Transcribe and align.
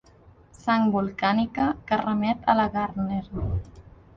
Sang 0.61 0.87
volcànica 0.95 1.67
que 1.91 2.01
remet 2.03 2.51
a 2.55 2.57
la 2.61 2.67
Gardner. 2.79 3.21